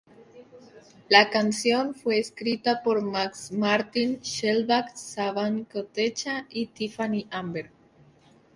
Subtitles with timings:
[1.09, 7.69] La canción fue escrita por Max Martin, Shellback, Savan Kotecha y Tiffany Amber.